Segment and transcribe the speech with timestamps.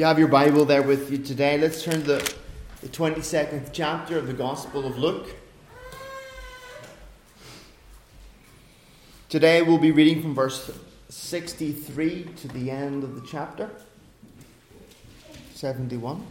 [0.00, 2.34] you have your Bible there with you today, let's turn to the,
[2.80, 5.36] the 22nd chapter of the Gospel of Luke.
[9.28, 10.70] Today we'll be reading from verse
[11.10, 13.68] 63 to the end of the chapter.
[15.52, 16.26] 71.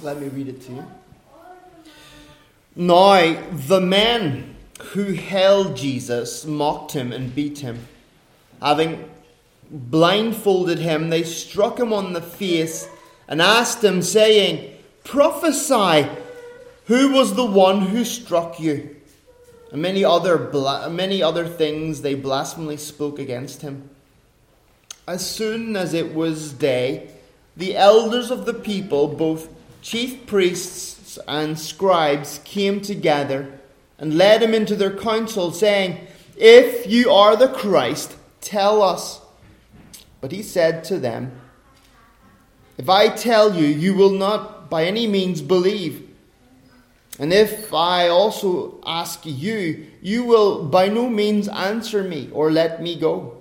[0.00, 0.86] Let me read it to you.
[2.74, 7.86] Now, the men who held Jesus mocked him and beat him.
[8.64, 9.10] Having
[9.70, 12.88] blindfolded him, they struck him on the face
[13.28, 16.08] and asked him, saying, Prophesy,
[16.86, 18.96] who was the one who struck you?
[19.70, 20.50] And many other,
[20.88, 23.90] many other things they blasphemily spoke against him.
[25.06, 27.10] As soon as it was day,
[27.56, 29.48] the elders of the people, both
[29.82, 33.58] chief priests and scribes, came together
[33.98, 36.06] and led him into their council, saying,
[36.36, 39.22] If you are the Christ, Tell us.
[40.20, 41.32] But he said to them,
[42.76, 46.08] If I tell you, you will not by any means believe.
[47.18, 52.82] And if I also ask you, you will by no means answer me or let
[52.82, 53.38] me go.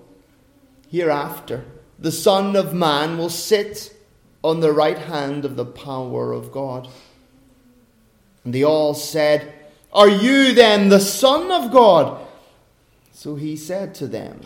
[0.89, 1.65] Hereafter,
[1.99, 3.95] the Son of Man will sit
[4.43, 6.87] on the right hand of the power of God.
[8.45, 9.53] And they all said,
[9.91, 12.25] Are you then the Son of God?
[13.11, 14.41] So he said to them,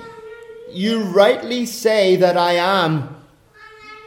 [0.71, 3.15] you rightly say that I am.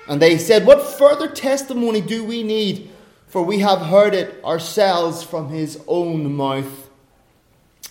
[0.08, 2.90] And they said, What further testimony do we need?
[3.28, 6.90] For we have heard it ourselves from his own mouth.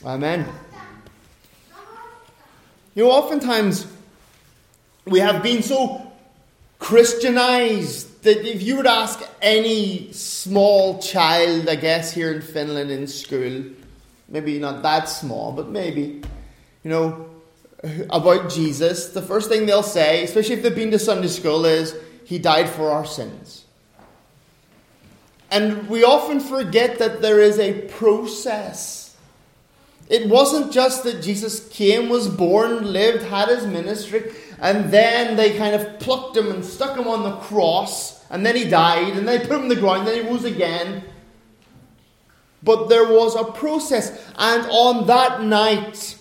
[0.04, 0.46] Amen.
[2.94, 3.88] You know, oftentimes
[5.06, 6.12] we have been so
[6.80, 13.08] Christianized that if you would ask any small child, I guess, here in Finland in
[13.08, 13.64] school,
[14.28, 16.22] maybe not that small, but maybe,
[16.84, 17.30] you know,
[18.10, 21.96] about Jesus, the first thing they'll say, especially if they've been to Sunday school, is,
[22.26, 23.66] He died for our sins.
[25.52, 29.18] And we often forget that there is a process.
[30.08, 35.58] It wasn't just that Jesus came, was born, lived, had his ministry, and then they
[35.58, 39.28] kind of plucked him and stuck him on the cross, and then he died, and
[39.28, 41.04] they put him in the ground, then he rose again.
[42.62, 46.19] But there was a process, and on that night,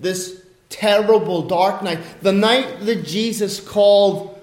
[0.00, 4.38] this terrible dark night, the night that Jesus called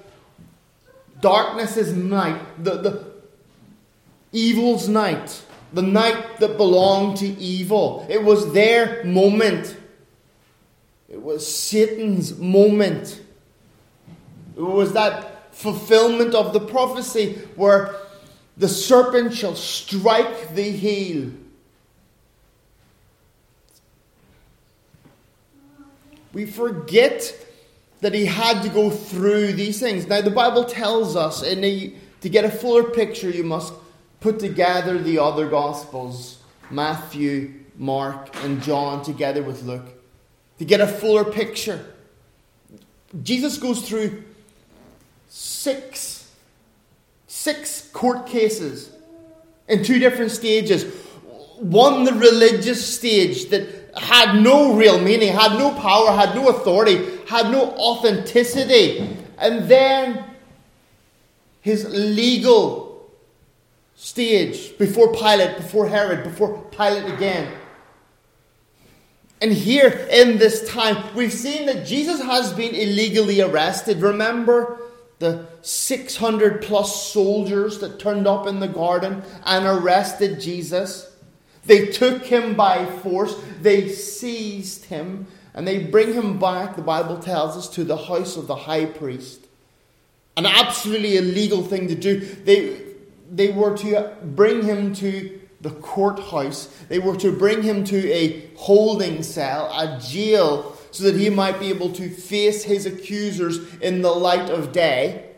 [1.22, 3.12] darkness is night, the, the
[4.32, 5.42] evil's night,
[5.74, 8.06] the night that belonged to evil.
[8.10, 9.76] It was their moment.
[11.10, 13.22] It was Satan's moment.
[14.56, 17.96] It was that fulfillment of the prophecy where
[18.58, 21.32] the serpent shall strike the heel
[26.38, 27.36] We forget
[28.02, 30.06] that he had to go through these things.
[30.06, 33.74] Now, the Bible tells us, and to get a fuller picture, you must
[34.20, 36.38] put together the other Gospels
[36.70, 39.88] Matthew, Mark, and John together with Luke.
[40.60, 41.84] To get a fuller picture,
[43.24, 44.24] Jesus goes through
[45.30, 46.32] six,
[47.26, 48.92] six court cases
[49.68, 50.84] in two different stages.
[51.58, 57.18] One, the religious stage that had no real meaning, had no power, had no authority,
[57.28, 59.18] had no authenticity.
[59.38, 60.24] And then
[61.62, 63.12] his legal
[63.96, 67.52] stage before Pilate, before Herod, before Pilate again.
[69.42, 74.02] And here in this time, we've seen that Jesus has been illegally arrested.
[74.02, 74.80] Remember
[75.20, 81.12] the 600 plus soldiers that turned up in the garden and arrested Jesus?
[81.68, 87.20] They took him by force, they seized him, and they bring him back, the Bible
[87.20, 89.42] tells us, to the house of the high priest.
[90.38, 92.20] An absolutely illegal thing to do.
[92.20, 92.82] They,
[93.30, 98.50] they were to bring him to the courthouse, they were to bring him to a
[98.56, 104.02] holding cell, a jail, so that he might be able to face his accusers in
[104.02, 105.32] the light of day.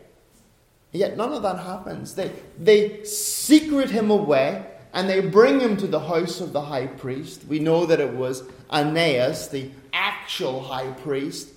[0.92, 2.14] Yet none of that happens.
[2.14, 6.86] They, they secret him away and they bring him to the house of the high
[6.86, 7.44] priest.
[7.48, 11.50] We know that it was Ananias, the actual high priest,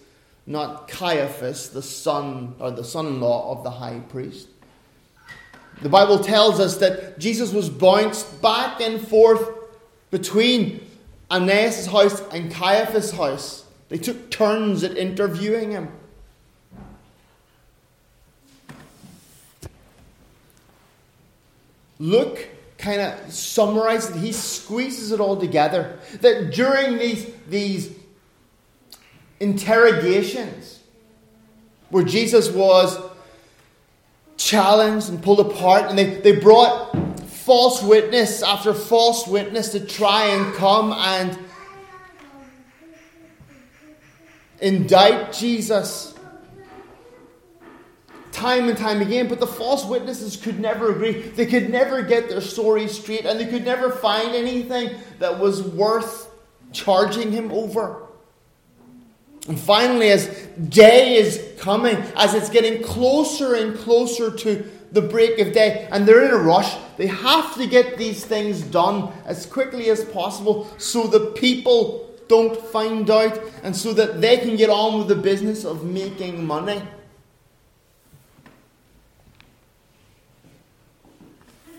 [0.46, 4.50] not Caiaphas, the son or the son-in-law of the high priest.
[5.82, 9.50] The Bible tells us that Jesus was bounced back and forth
[10.12, 10.86] between
[11.32, 13.66] Ananias' house and Caiaphas' house.
[13.90, 15.90] They took turns at interviewing him.
[22.00, 22.48] Luke
[22.84, 24.20] kind of summarizes it.
[24.20, 25.98] He squeezes it all together.
[26.20, 27.96] That during these, these
[29.40, 30.82] interrogations
[31.90, 33.00] where Jesus was
[34.36, 36.94] challenged and pulled apart, and they, they brought
[37.30, 41.38] false witness after false witness to try and come and
[44.60, 46.13] indict Jesus
[48.34, 51.22] time and time again, but the false witnesses could never agree.
[51.22, 55.62] They could never get their story straight, and they could never find anything that was
[55.62, 56.30] worth
[56.74, 58.08] charging him over.
[59.48, 60.28] And finally, as
[60.70, 66.08] day is coming, as it's getting closer and closer to the break of day, and
[66.08, 70.68] they're in a rush, they have to get these things done as quickly as possible
[70.78, 75.16] so the people don't find out and so that they can get on with the
[75.16, 76.82] business of making money.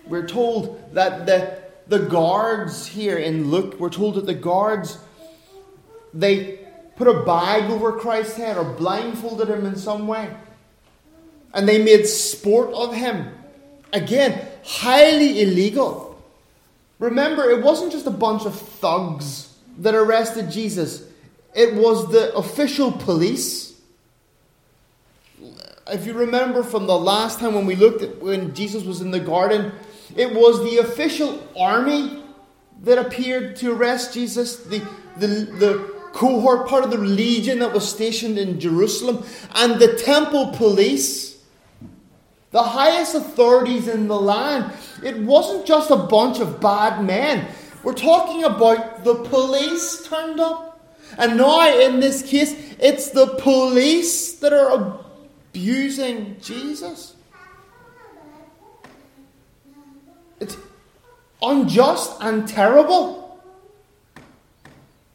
[0.07, 4.99] We're told that the, the guards here in Luke, we're told that the guards,
[6.13, 6.59] they
[6.97, 10.31] put a bag over Christ's head or blindfolded him in some way.
[11.53, 13.33] And they made sport of him.
[13.93, 16.21] Again, highly illegal.
[16.99, 21.05] Remember, it wasn't just a bunch of thugs that arrested Jesus,
[21.55, 23.73] it was the official police.
[25.87, 29.11] If you remember from the last time when we looked at when Jesus was in
[29.11, 29.73] the garden,
[30.17, 32.23] it was the official army
[32.83, 34.79] that appeared to arrest Jesus, the,
[35.17, 39.25] the, the cohort, part of the legion that was stationed in Jerusalem,
[39.55, 41.39] and the temple police,
[42.53, 44.73] the highest authorities in the land.
[45.03, 47.49] It wasn't just a bunch of bad men.
[47.83, 50.71] We're talking about the police turned up.
[51.19, 55.01] And now, in this case, it's the police that are
[55.51, 57.15] abusing Jesus.
[60.41, 60.57] It's
[61.51, 63.43] unjust and terrible.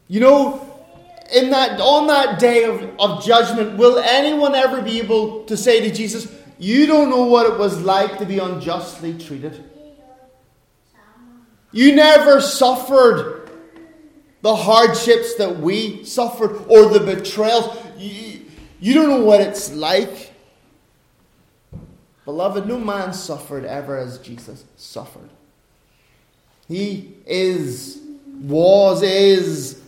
[0.08, 0.70] You know,
[1.32, 5.80] in that on that day of, of judgment, will anyone ever be able to say
[5.80, 9.64] to Jesus, You don't know what it was like to be unjustly treated?
[11.72, 13.48] You never suffered
[14.42, 17.76] the hardships that we suffered or the betrayals.
[17.96, 18.40] You,
[18.80, 20.32] you don't know what it's like.
[22.24, 25.30] Beloved, no man suffered ever as Jesus suffered.
[26.70, 28.00] He is,
[28.42, 29.82] was, is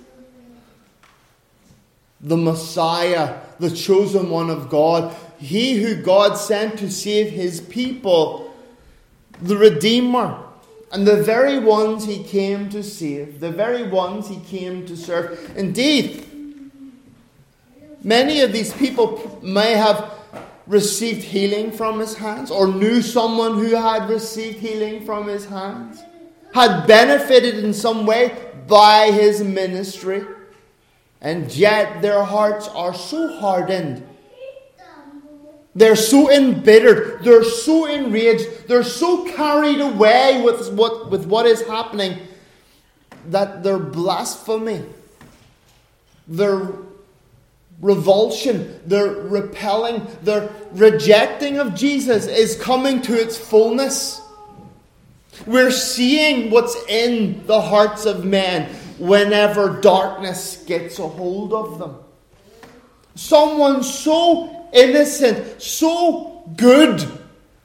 [2.20, 8.52] the Messiah, the chosen one of God, he who God sent to save his people,
[9.40, 10.42] the Redeemer.
[10.90, 15.56] And the very ones he came to save, the very ones he came to serve.
[15.56, 16.26] Indeed,
[18.02, 20.12] many of these people may have
[20.66, 26.02] received healing from his hands, or knew someone who had received healing from his hands,
[26.52, 30.24] had benefited in some way by his ministry,
[31.20, 34.06] and yet their hearts are so hardened.
[35.74, 41.62] They're so embittered, they're so enraged, they're so carried away with what, with what is
[41.66, 42.18] happening
[43.28, 44.84] that their blasphemy,
[46.28, 46.68] their
[47.80, 54.21] revulsion, their repelling, their rejecting of Jesus is coming to its fullness.
[55.46, 61.96] We're seeing what's in the hearts of men whenever darkness gets a hold of them.
[63.14, 67.06] Someone so innocent, so good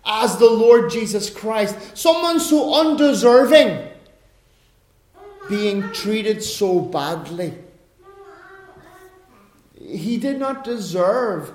[0.06, 1.98] as the Lord Jesus Christ.
[1.98, 3.88] Someone so undeserving
[5.50, 7.54] being treated so badly.
[9.80, 11.52] He did not deserve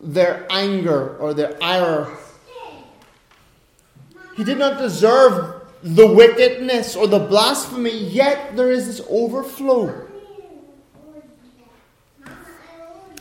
[0.00, 2.08] their anger or their ire.
[4.40, 10.08] He did not deserve the wickedness or the blasphemy, yet there is this overflow.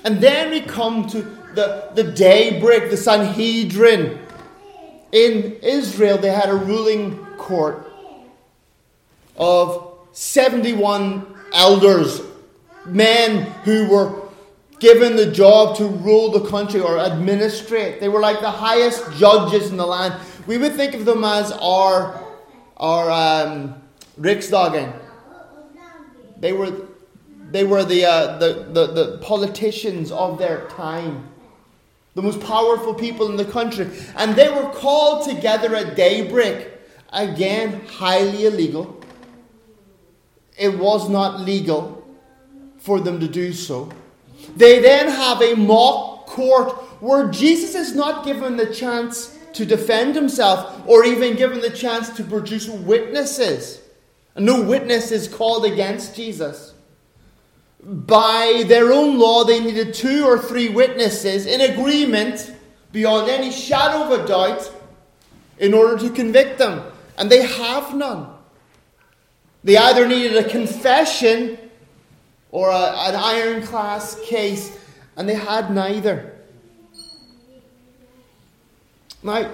[0.05, 1.23] And then we come to
[1.55, 4.17] the, the daybreak, the Sanhedrin.
[5.11, 7.91] In Israel, they had a ruling court
[9.35, 12.21] of 71 elders,
[12.85, 14.29] men who were
[14.79, 17.99] given the job to rule the country or administrate.
[17.99, 20.15] They were like the highest judges in the land.
[20.49, 22.19] We would think of them as our,
[22.77, 23.75] our um,
[24.19, 24.91] Riksdagen.
[26.39, 26.87] They were
[27.51, 31.27] they were the, uh, the, the, the politicians of their time,
[32.15, 33.91] the most powerful people in the country.
[34.15, 36.67] And they were called together at daybreak.
[37.13, 38.99] Again, highly illegal.
[40.57, 42.03] It was not legal
[42.79, 43.91] for them to do so.
[44.55, 50.15] They then have a mock court where Jesus is not given the chance to defend
[50.15, 53.81] himself or even given the chance to produce witnesses.
[54.35, 56.73] No witness is called against Jesus.
[57.81, 62.53] by their own law, they needed two or three witnesses in agreement
[62.91, 64.71] beyond any shadow of a doubt
[65.59, 66.83] in order to convict them.
[67.17, 68.27] And they have none.
[69.63, 71.57] They either needed a confession
[72.51, 74.77] or a, an ironclad case,
[75.15, 76.38] and they had neither.
[79.21, 79.51] Now,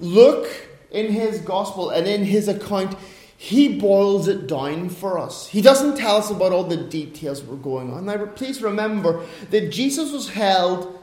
[0.00, 0.48] Luke,
[0.90, 2.96] in his gospel and in his account,
[3.36, 5.48] he boils it down for us.
[5.48, 8.06] He doesn't tell us about all the details that were going on.
[8.06, 11.00] Now, please remember that Jesus was held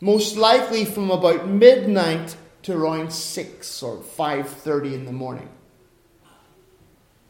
[0.00, 5.48] most likely from about midnight to around 6 or 5.30 in the morning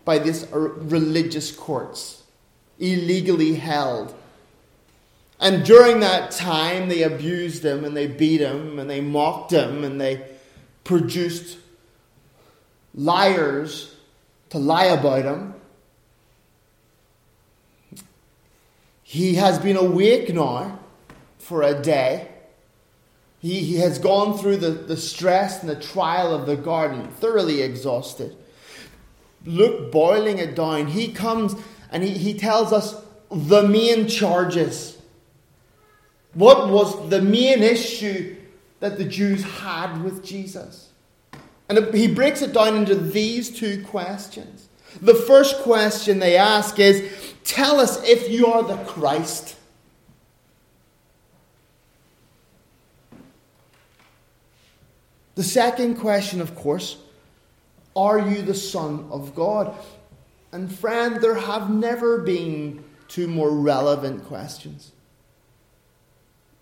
[0.05, 2.25] by these religious courts,
[2.79, 4.15] illegally held.
[5.45, 9.85] And during that time, they abused him and they beat him and they mocked him
[9.85, 10.27] and they
[10.85, 11.59] produced
[12.95, 13.95] liars
[14.49, 15.55] to lie about him.
[19.03, 20.79] He has been awake now
[21.39, 22.29] for a day.
[23.41, 27.61] He, he has gone through the, the stress and the trial of the garden, thoroughly
[27.61, 28.35] exhausted.
[29.45, 30.87] Luke boiling it down.
[30.87, 31.55] He comes
[31.91, 32.99] and he, he tells us
[33.31, 34.94] the main charges.
[36.35, 38.37] What was the main issue
[38.81, 40.91] that the Jews had with Jesus?
[41.69, 44.69] And he breaks it down into these two questions.
[45.01, 47.11] The first question they ask is
[47.45, 49.57] Tell us if you are the Christ.
[55.35, 56.97] The second question, of course,
[57.97, 59.75] are you the Son of God?
[60.53, 64.93] And friend, there have never been two more relevant questions.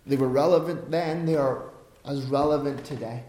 [0.05, 1.69] They were relevant then, they are
[2.05, 3.23] as relevant today.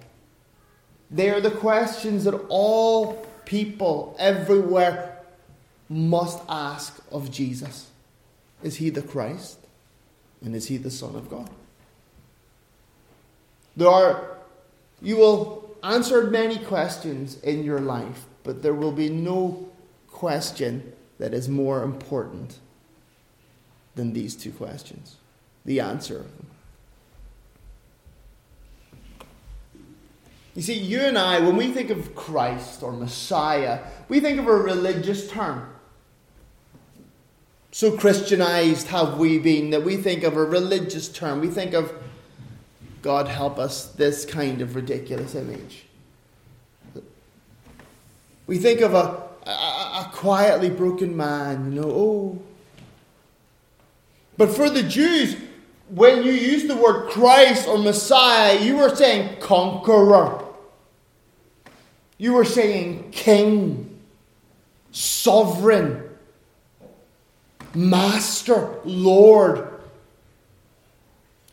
[1.11, 5.19] They are the questions that all people everywhere
[5.89, 7.91] must ask of Jesus
[8.63, 9.59] Is he the Christ?
[10.43, 11.49] And is he the Son of God?
[13.77, 14.39] There are,
[15.01, 19.69] you will answer many questions in your life, but there will be no
[20.09, 22.59] question that is more important
[23.95, 25.17] than these two questions
[25.65, 26.47] the answer of them.
[30.55, 34.47] You see, you and I, when we think of Christ or Messiah, we think of
[34.47, 35.69] a religious term.
[37.73, 41.41] So Christianized have we been that we think of a religious term.
[41.41, 41.93] We think of,
[43.03, 45.87] God help us, this kind of ridiculous image.
[48.47, 52.43] We think of a, a, a quietly broken man, you know, oh.
[54.37, 55.37] But for the Jews,
[55.89, 60.44] when you use the word Christ or Messiah, you were saying conqueror.
[62.19, 63.99] You were saying king,
[64.93, 66.03] sovereign,
[67.75, 69.69] master, Lord.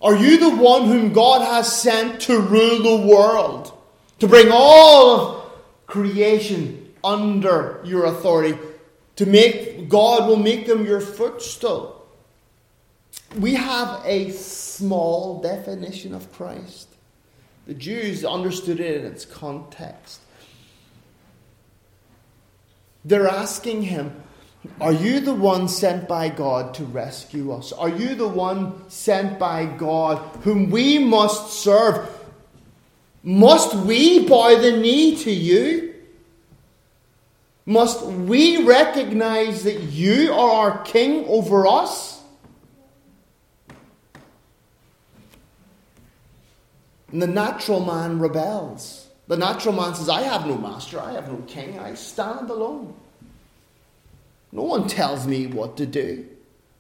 [0.02, 3.74] Are you the one whom God has sent to rule the world?
[4.20, 5.52] To bring all of
[5.88, 8.58] creation under your authority?
[9.18, 12.06] To make God will make them your footstool.
[13.38, 16.88] We have a small definition of Christ.
[17.68, 20.20] The Jews understood it in its context.
[23.04, 24.22] They're asking him,
[24.80, 27.72] Are you the one sent by God to rescue us?
[27.72, 32.10] Are you the one sent by God whom we must serve?
[33.24, 35.94] Must we bow the knee to you?
[37.66, 42.22] Must we recognize that you are our king over us?
[47.12, 49.01] And the natural man rebels.
[49.32, 52.94] The natural man says, I have no master, I have no king, I stand alone.
[54.52, 56.28] No one tells me what to do,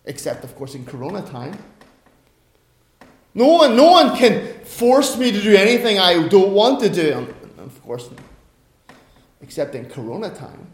[0.04, 1.58] except, of course, in Corona time.
[3.34, 7.14] No one, no one can force me to do anything I don't want to do,
[7.14, 8.10] and of course,
[9.40, 10.68] except in Corona time.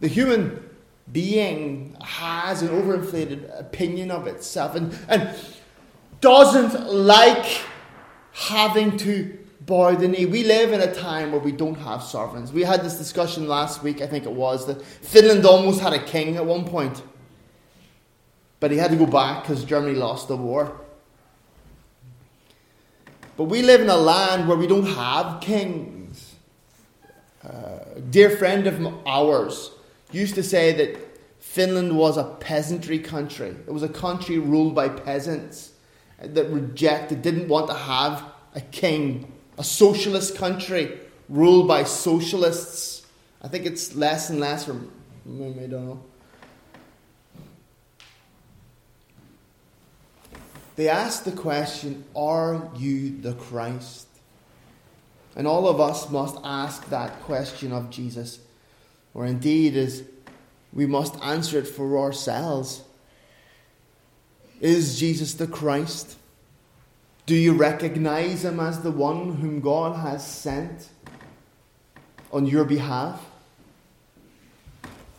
[0.00, 0.68] The human
[1.10, 5.34] being has an overinflated opinion of itself and, and
[6.20, 7.62] doesn't like
[8.36, 10.26] having to bow the knee.
[10.26, 12.52] We live in a time where we don't have sovereigns.
[12.52, 16.04] We had this discussion last week, I think it was, that Finland almost had a
[16.04, 17.02] king at one point.
[18.60, 20.80] But he had to go back because Germany lost the war.
[23.38, 26.34] But we live in a land where we don't have kings.
[27.42, 29.70] Uh, a dear friend of ours
[30.12, 30.98] used to say that
[31.38, 33.56] Finland was a peasantry country.
[33.66, 35.72] It was a country ruled by peasants
[36.18, 43.06] that rejected, didn't want to have a king, a socialist country ruled by socialists.
[43.42, 44.68] I think it's less and less
[45.24, 46.02] Maybe I don't know.
[50.76, 54.06] They asked the question, Are you the Christ?
[55.34, 58.38] And all of us must ask that question of Jesus.
[59.14, 60.02] Or indeed, as
[60.72, 62.82] we must answer it for ourselves.
[64.60, 66.16] Is Jesus the Christ?
[67.26, 70.88] Do you recognize him as the one whom God has sent
[72.32, 73.24] on your behalf?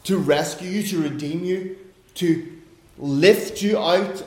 [0.06, 1.78] To rescue you, to redeem you,
[2.16, 2.52] to
[2.98, 4.24] lift you out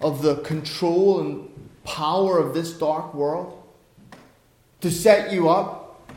[0.00, 1.48] of the control and
[1.82, 3.60] power of this dark world?
[4.82, 6.10] To set you up?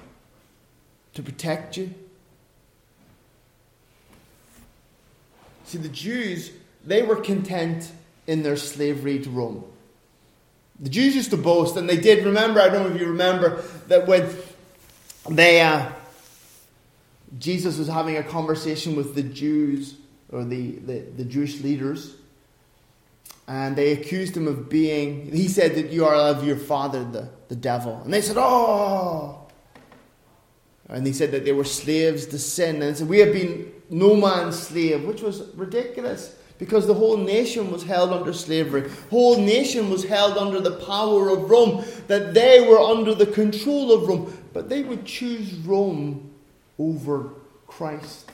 [1.15, 1.93] To protect you?
[5.65, 6.51] See, the Jews,
[6.87, 7.91] they were content
[8.27, 9.63] in their slavery to Rome.
[10.79, 12.23] The Jews used to boast, and they did.
[12.23, 14.29] Remember, I don't know if you remember, that when
[15.29, 15.89] they, uh,
[17.37, 19.95] Jesus was having a conversation with the Jews,
[20.31, 22.15] or the, the, the Jewish leaders,
[23.49, 27.29] and they accused him of being, he said that you are of your father, the,
[27.49, 27.99] the devil.
[28.03, 29.45] And they said, Oh!
[30.89, 32.81] And he said that they were slaves to sin.
[32.81, 37.71] And said, We have been no man's slave, which was ridiculous because the whole nation
[37.71, 38.89] was held under slavery.
[39.09, 43.91] Whole nation was held under the power of Rome, that they were under the control
[43.91, 46.31] of Rome, but they would choose Rome
[46.79, 47.31] over
[47.67, 48.31] Christ.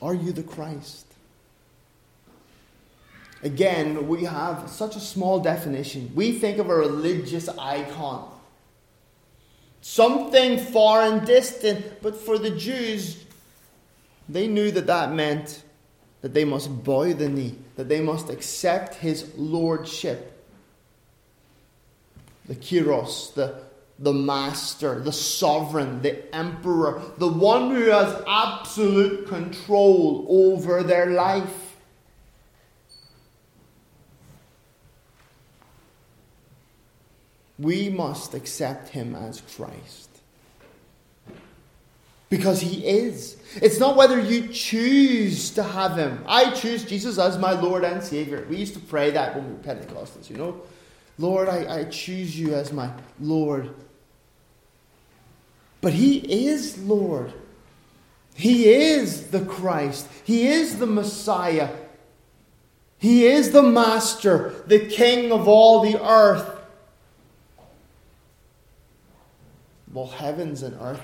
[0.00, 1.06] Are you the Christ?
[3.42, 6.10] Again, we have such a small definition.
[6.14, 8.37] We think of a religious icon
[9.88, 12.02] something far and distant.
[12.02, 13.24] But for the Jews,
[14.28, 15.62] they knew that that meant
[16.20, 20.34] that they must bow the knee, that they must accept his lordship.
[22.46, 23.60] The Kyrios, the,
[23.98, 31.67] the master, the sovereign, the emperor, the one who has absolute control over their life.
[37.58, 40.08] We must accept him as Christ.
[42.30, 43.36] Because he is.
[43.56, 46.22] It's not whether you choose to have him.
[46.26, 48.46] I choose Jesus as my Lord and Savior.
[48.50, 50.60] We used to pray that when we were Pentecostals, you know.
[51.18, 53.74] Lord, I, I choose you as my Lord.
[55.80, 56.18] But he
[56.48, 57.32] is Lord.
[58.34, 60.06] He is the Christ.
[60.24, 61.70] He is the Messiah.
[62.98, 66.57] He is the Master, the King of all the earth.
[69.92, 71.00] Well, heavens and earth.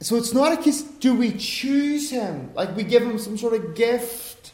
[0.00, 2.50] So it's not a case, do we choose him?
[2.54, 4.52] Like we give him some sort of gift,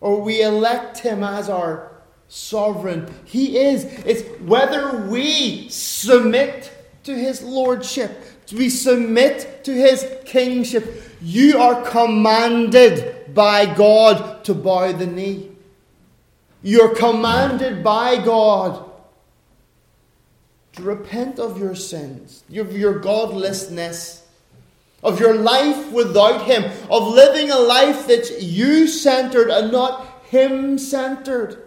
[0.00, 1.92] or we elect him as our
[2.28, 3.12] sovereign.
[3.24, 3.84] He is.
[4.04, 6.72] It's whether we submit
[7.04, 8.10] to his lordship,
[8.52, 11.02] we submit to his kingship.
[11.20, 15.50] You are commanded by God to bow the knee.
[16.62, 18.87] You're commanded by God
[20.78, 24.24] to repent of your sins, of your godlessness,
[25.02, 30.78] of your life without Him, of living a life that's you centered and not Him
[30.78, 31.64] centered.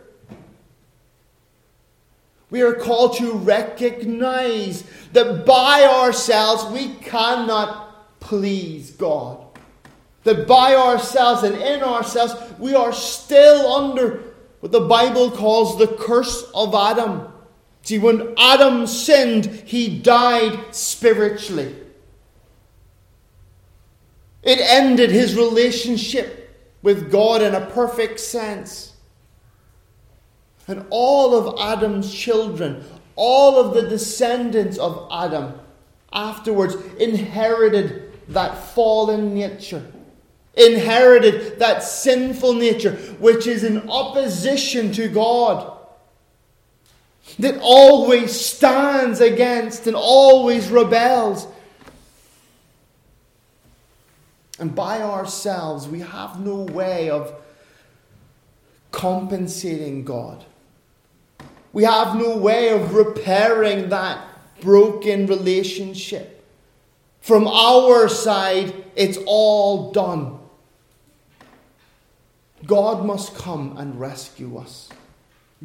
[2.49, 9.45] We are called to recognize that by ourselves we cannot please God.
[10.23, 14.23] That by ourselves and in ourselves we are still under
[14.61, 17.30] what the Bible calls the curse of Adam.
[17.83, 21.75] See, when Adam sinned, he died spiritually.
[24.43, 26.37] It ended his relationship
[26.81, 28.93] with God in a perfect sense.
[30.67, 32.83] And all of Adam's children,
[33.15, 35.59] all of the descendants of Adam,
[36.13, 39.83] afterwards inherited that fallen nature,
[40.53, 45.77] inherited that sinful nature, which is in opposition to God
[47.39, 51.47] that always stands against and always rebels.
[54.59, 57.33] And by ourselves, we have no way of
[58.91, 60.45] compensating God.
[61.73, 64.27] We have no way of repairing that
[64.59, 66.45] broken relationship.
[67.21, 70.39] From our side, it's all done.
[72.65, 74.89] God must come and rescue us.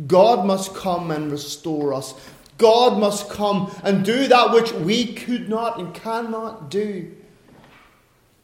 [0.06, 2.14] God must come and restore us.
[2.58, 7.14] God must come and do that which we could not and cannot do.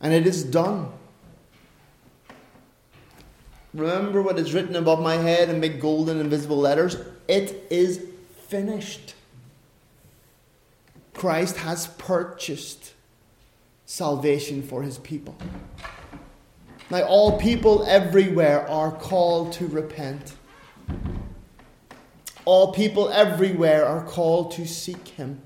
[0.00, 0.90] And it is done.
[3.74, 6.96] Remember what is written above my head in big golden invisible letters?
[7.28, 8.04] It is
[8.48, 9.14] finished.
[11.14, 12.92] Christ has purchased
[13.86, 15.36] salvation for his people.
[16.90, 20.34] Now, all people everywhere are called to repent.
[22.44, 25.40] All people everywhere are called to seek him.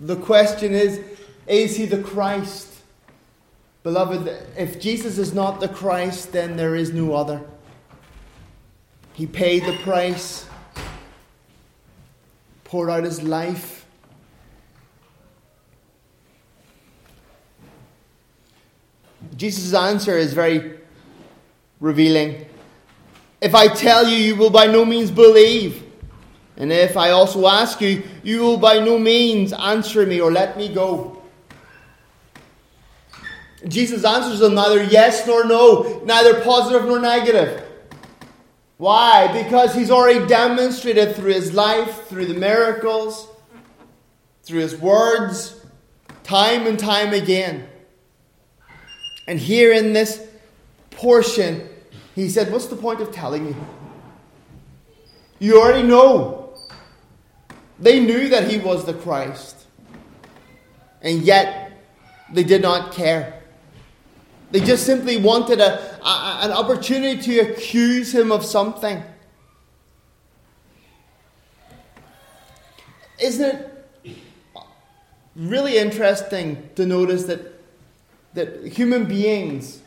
[0.00, 1.00] The question is
[1.46, 2.74] is he the Christ?
[3.82, 7.42] Beloved, if Jesus is not the Christ, then there is no other.
[9.14, 10.46] He paid the price,
[12.64, 13.86] poured out his life.
[19.36, 20.78] Jesus' answer is very
[21.80, 22.44] revealing.
[23.40, 25.84] If I tell you, you will by no means believe.
[26.56, 30.56] And if I also ask you, you will by no means answer me or let
[30.56, 31.22] me go.
[33.66, 37.64] Jesus answers them neither yes nor no, neither positive nor negative.
[38.76, 39.42] Why?
[39.42, 43.28] Because he's already demonstrated through his life, through the miracles,
[44.44, 45.64] through his words,
[46.22, 47.68] time and time again.
[49.26, 50.24] And here in this
[50.90, 51.68] portion,
[52.18, 53.56] he said, What's the point of telling you?
[55.38, 56.52] You already know.
[57.78, 59.66] They knew that he was the Christ.
[61.00, 61.72] And yet,
[62.32, 63.40] they did not care.
[64.50, 69.02] They just simply wanted a, a, an opportunity to accuse him of something.
[73.20, 74.16] Isn't it
[75.36, 77.60] really interesting to notice that,
[78.34, 79.82] that human beings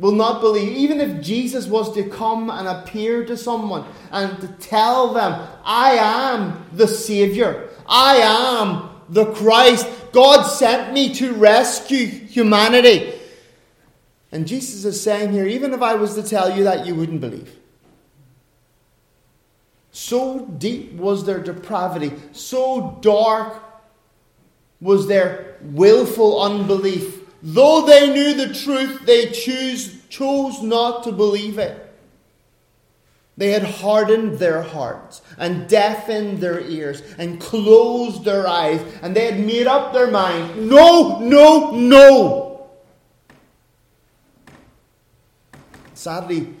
[0.00, 4.48] will not believe, even if Jesus was to come and appear to someone and to
[4.48, 12.06] tell them, I am the Savior, I am the Christ, God sent me to rescue
[12.06, 13.12] humanity.
[14.32, 17.20] And Jesus is saying here, even if I was to tell you that, you wouldn't
[17.20, 17.54] believe.
[19.92, 23.62] So deep was their depravity, so dark
[24.80, 31.58] was their willful unbelief Though they knew the truth, they choose, chose not to believe
[31.58, 31.86] it.
[33.36, 39.24] They had hardened their hearts and deafened their ears and closed their eyes, and they
[39.24, 42.68] had made up their mind no, no, no.
[45.94, 46.54] Sadly,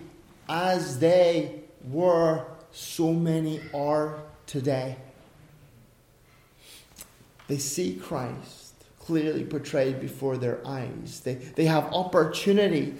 [0.48, 4.96] as they were, so many are today.
[7.46, 8.59] They see Christ
[9.00, 11.20] clearly portrayed before their eyes.
[11.24, 12.94] They, they have opportunity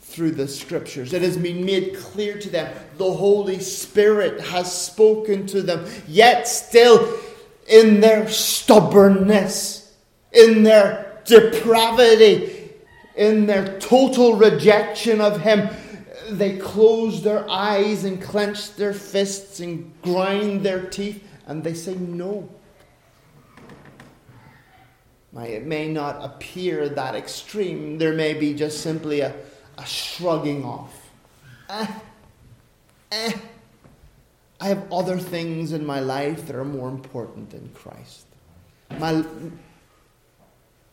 [0.00, 1.12] through the scriptures.
[1.12, 2.72] It has been made clear to them.
[2.96, 5.84] The Holy Spirit has spoken to them.
[6.06, 7.18] Yet, still,
[7.66, 9.94] in their stubbornness,
[10.32, 12.70] in their depravity,
[13.16, 15.68] in their total rejection of Him,
[16.30, 21.94] they close their eyes and clench their fists and grind their teeth and they say
[21.94, 22.48] no.
[25.44, 27.98] It may not appear that extreme.
[27.98, 29.34] There may be just simply a,
[29.76, 31.10] a shrugging off.
[31.68, 31.86] Eh,
[33.12, 33.32] eh.
[34.60, 38.26] I have other things in my life that are more important than Christ.
[38.98, 39.24] My,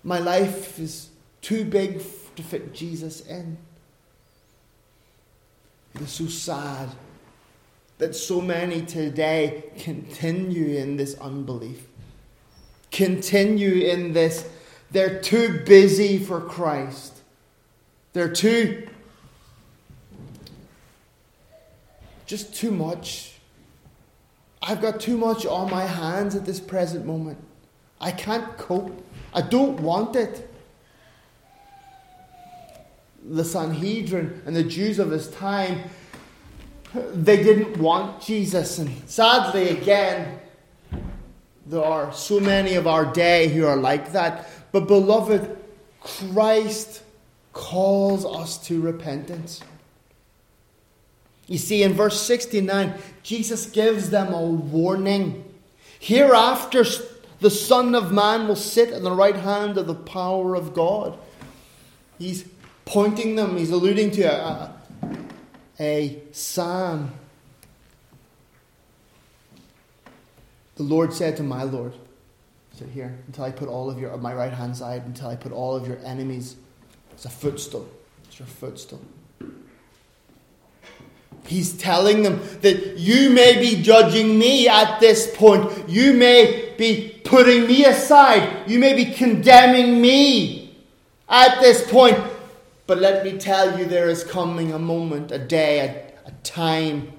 [0.04, 1.10] my life is
[1.42, 2.02] too big
[2.36, 3.58] to fit Jesus in.
[5.96, 6.90] It is so sad
[8.00, 11.88] that so many today continue in this unbelief
[12.94, 14.48] continue in this.
[14.92, 17.20] They're too busy for Christ.
[18.14, 18.88] They're too,
[22.26, 23.34] just too much.
[24.62, 27.40] I've got too much on my hands at this present moment.
[28.00, 29.04] I can't cope.
[29.34, 30.50] I don't want it.
[33.26, 35.90] The Sanhedrin and the Jews of his time,
[36.94, 38.78] they didn't want Jesus.
[38.78, 40.40] And sadly, again,
[41.66, 44.50] there are so many of our day who are like that.
[44.72, 45.58] But, beloved,
[46.02, 47.02] Christ
[47.54, 49.62] calls us to repentance.
[51.48, 55.44] You see, in verse 69, Jesus gives them a warning.
[56.00, 56.84] Hereafter,
[57.40, 61.18] the Son of Man will sit on the right hand of the power of God.
[62.18, 62.46] He's
[62.86, 65.16] pointing them, he's alluding to a, a,
[65.80, 67.12] a psalm
[70.76, 71.94] The Lord said to my Lord,
[72.74, 75.52] Sit here until I put all of your, my right hand side, until I put
[75.52, 76.56] all of your enemies
[77.12, 77.88] It's a footstool.
[78.26, 79.02] It's your footstool.
[81.46, 85.88] He's telling them that you may be judging me at this point.
[85.88, 88.68] You may be putting me aside.
[88.68, 90.76] You may be condemning me
[91.30, 92.18] at this point.
[92.88, 97.14] But let me tell you, there is coming a moment, a day, a, a time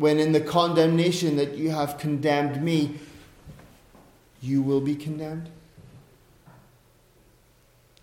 [0.00, 2.98] when in the condemnation that you have condemned me,
[4.40, 5.50] you will be condemned?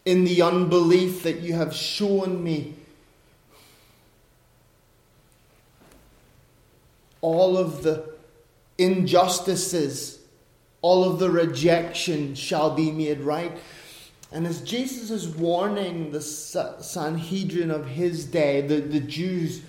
[0.05, 2.75] In the unbelief that you have shown me,
[7.21, 8.13] all of the
[8.77, 10.19] injustices,
[10.83, 13.57] all of the rejection shall be made right.
[14.31, 19.63] And as Jesus is warning the Sanhedrin of his day, the, the Jews,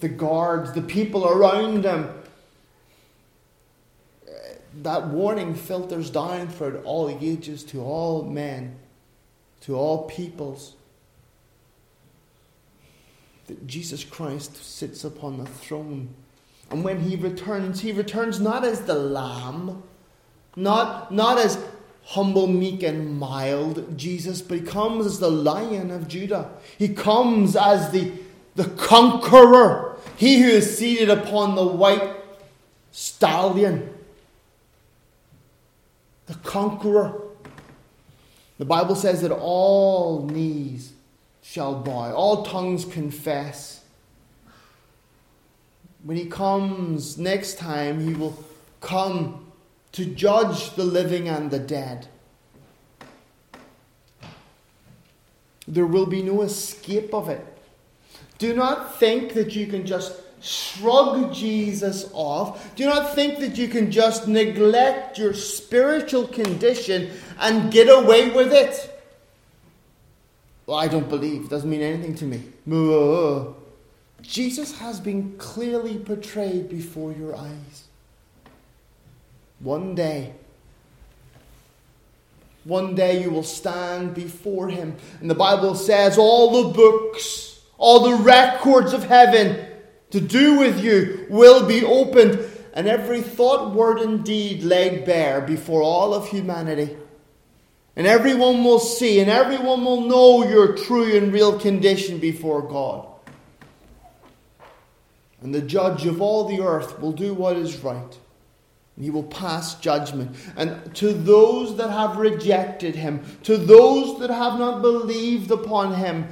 [0.00, 2.10] the guards, the people around him,
[4.82, 8.76] that warning filters down throughout all ages to all men,
[9.62, 10.74] to all peoples.
[13.46, 16.14] That Jesus Christ sits upon the throne.
[16.70, 19.82] And when he returns, he returns not as the lamb,
[20.54, 21.58] not, not as
[22.04, 26.50] humble, meek, and mild Jesus, but he comes as the lion of Judah.
[26.78, 28.12] He comes as the,
[28.54, 29.87] the conqueror,
[30.18, 32.16] he who is seated upon the white
[32.90, 33.94] stallion.
[36.26, 37.22] The conqueror.
[38.58, 40.92] The Bible says that all knees
[41.40, 43.84] shall bow, all tongues confess.
[46.02, 48.44] When he comes next time, he will
[48.80, 49.46] come
[49.92, 52.08] to judge the living and the dead.
[55.68, 57.57] There will be no escape of it.
[58.38, 62.74] Do not think that you can just shrug Jesus off.
[62.76, 68.52] Do not think that you can just neglect your spiritual condition and get away with
[68.52, 68.94] it.
[70.66, 71.46] Well, I don't believe.
[71.46, 72.42] It doesn't mean anything to me.
[74.20, 77.84] Jesus has been clearly portrayed before your eyes.
[79.60, 80.34] One day,
[82.64, 84.96] one day you will stand before him.
[85.20, 87.47] And the Bible says all the books,
[87.78, 89.66] all the records of heaven
[90.10, 92.40] to do with you will be opened,
[92.74, 96.96] and every thought, word, and deed laid bare before all of humanity.
[97.96, 103.06] And everyone will see, and everyone will know your true and real condition before God.
[105.40, 108.18] And the judge of all the earth will do what is right
[108.98, 110.34] and he will pass judgment.
[110.56, 116.26] And to those that have rejected him, to those that have not believed upon him,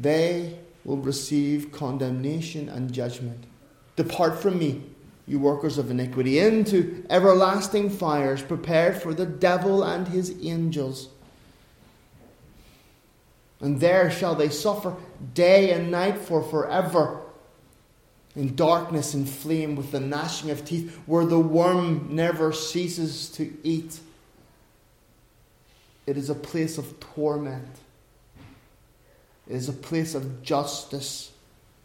[0.00, 3.44] they will receive condemnation and judgment.
[3.96, 4.82] Depart from me,
[5.26, 11.08] you workers of iniquity, into everlasting fires prepared for the devil and his angels.
[13.60, 14.94] And there shall they suffer
[15.34, 17.20] day and night for forever
[18.36, 23.52] in darkness and flame with the gnashing of teeth, where the worm never ceases to
[23.64, 23.98] eat.
[26.06, 27.80] It is a place of torment.
[29.48, 31.32] It is a place of justice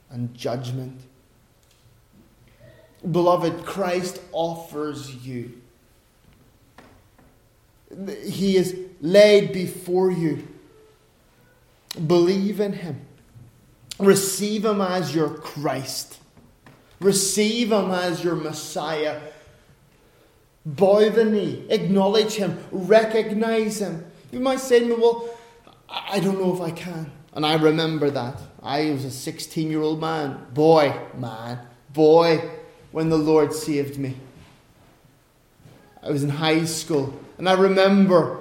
[0.09, 0.99] and judgment.
[3.09, 5.61] Beloved, Christ offers you.
[8.23, 10.47] He is laid before you.
[12.07, 13.01] Believe in Him.
[13.99, 16.19] Receive Him as your Christ.
[16.99, 19.21] Receive Him as your Messiah.
[20.65, 24.05] Bow the knee, acknowledge Him, recognize Him.
[24.31, 25.29] You might say to me, Well,
[25.89, 27.11] I don't know if I can.
[27.35, 28.39] And I remember that.
[28.61, 30.45] I was a 16 year old man.
[30.53, 31.59] Boy, man,
[31.91, 32.49] boy,
[32.91, 34.15] when the Lord saved me.
[36.01, 37.13] I was in high school.
[37.37, 38.39] And I remember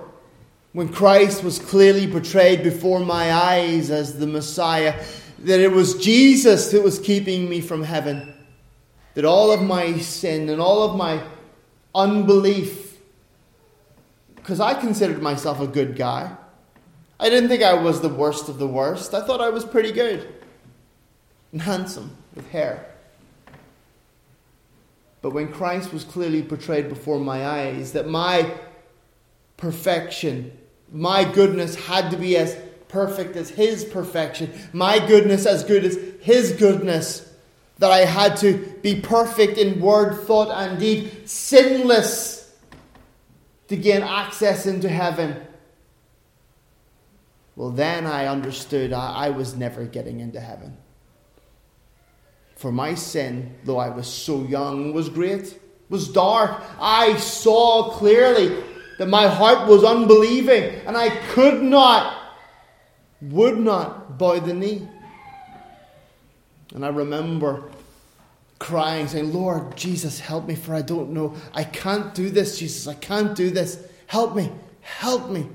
[0.73, 5.03] when Christ was clearly portrayed before my eyes as the Messiah,
[5.41, 8.33] that it was Jesus that was keeping me from heaven
[9.15, 11.23] that all of my sin and all of my
[11.95, 12.99] unbelief,
[14.37, 16.35] because I considered myself a good guy,
[17.23, 19.15] I didn't think I was the worst of the worst.
[19.15, 20.29] I thought I was pretty good
[21.53, 22.85] and handsome with hair.
[25.21, 28.53] But when Christ was clearly portrayed before my eyes, that my
[29.57, 30.51] perfection,
[30.91, 32.59] my goodness had to be as
[32.89, 37.33] perfect as His perfection, my goodness as good as His goodness
[37.79, 42.53] that I had to be perfect in word, thought, and deed, sinless
[43.69, 45.41] to gain access into heaven.
[47.63, 50.77] Well, then I understood I, I was never getting into heaven.
[52.57, 56.61] For my sin, though I was so young, was great, was dark.
[56.81, 58.65] I saw clearly
[58.99, 62.35] that my heart was unbelieving, and I could not,
[63.21, 64.89] would not bow the knee.
[66.75, 67.71] And I remember
[68.59, 71.37] crying, saying, Lord Jesus, help me, for I don't know.
[71.55, 72.89] I can't do this, Jesus.
[72.89, 73.79] I can't do this.
[74.09, 74.51] Help me.
[74.81, 75.47] Help me.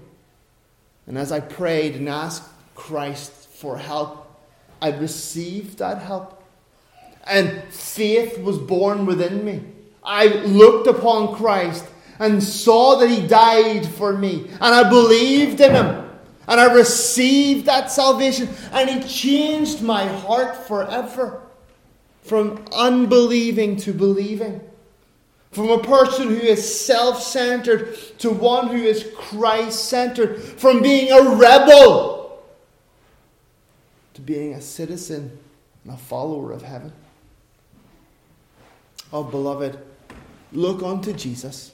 [1.08, 2.44] And as I prayed and asked
[2.76, 4.26] Christ for help,
[4.82, 6.44] I received that help.
[7.30, 9.62] and faith was born within me.
[10.04, 11.86] I looked upon Christ
[12.20, 16.10] and saw that He died for me, and I believed in Him.
[16.48, 21.42] And I received that salvation, and He changed my heart forever
[22.22, 24.62] from unbelieving to believing.
[25.58, 30.40] From a person who is self centered to one who is Christ centered.
[30.40, 32.44] From being a rebel
[34.14, 35.36] to being a citizen
[35.84, 36.94] and a follower of heaven.
[39.12, 39.80] Oh, beloved,
[40.54, 41.74] look unto Jesus.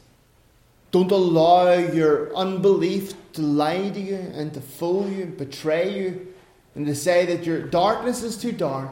[0.91, 6.34] Don't allow your unbelief to lie to you and to fool you and betray you
[6.74, 8.91] and to say that your darkness is too dark,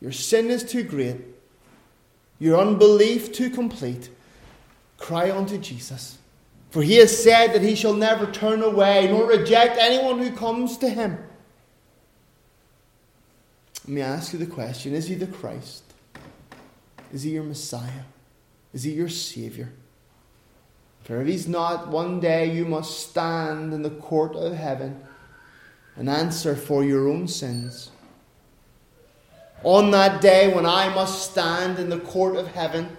[0.00, 1.35] your sin is too great,
[2.38, 4.10] your unbelief too complete.
[4.98, 6.18] Cry unto Jesus.
[6.70, 10.76] For he has said that he shall never turn away nor reject anyone who comes
[10.78, 11.18] to him.
[13.84, 15.84] Let me ask you the question Is he the Christ?
[17.12, 18.04] Is he your Messiah?
[18.74, 19.70] Is he your Saviour?
[21.04, 25.00] For if he's not, one day you must stand in the court of heaven
[25.94, 27.90] and answer for your own sins.
[29.64, 32.96] On that day when I must stand in the court of heaven,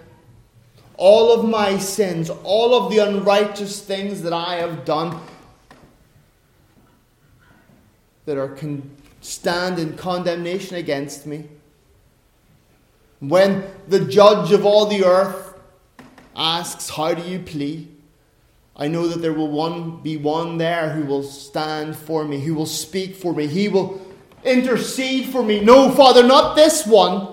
[0.98, 5.20] all of my sins, all of the unrighteous things that I have done
[8.26, 8.90] that are con-
[9.22, 11.46] stand in condemnation against me.
[13.20, 15.54] When the judge of all the earth
[16.36, 17.94] asks, How do you plead?
[18.76, 22.54] I know that there will one, be one there who will stand for me, who
[22.54, 23.48] will speak for me.
[23.48, 24.00] He will
[24.44, 25.60] intercede for me.
[25.60, 27.28] No, Father, not this one,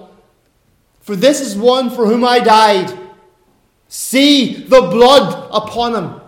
[1.01, 2.99] for this is one for whom I died.
[3.89, 6.21] See the blood upon him.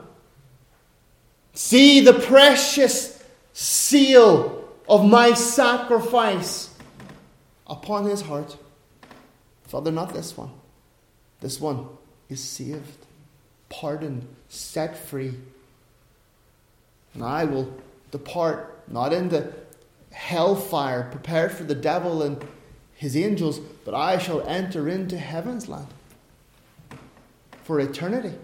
[1.54, 6.74] See the precious seal of my sacrifice
[7.66, 8.56] upon his heart.
[9.64, 10.50] Father, not this one.
[11.40, 11.86] This one
[12.28, 13.06] is saved,
[13.68, 15.34] pardoned, set free.
[17.14, 17.74] And I will
[18.10, 19.52] depart not into
[20.16, 22.42] hellfire prepared for the devil and
[22.94, 25.88] his angels, but I shall enter into heaven's land
[27.64, 28.35] for eternity.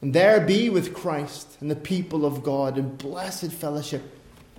[0.00, 4.02] And there be with Christ and the people of God in blessed fellowship.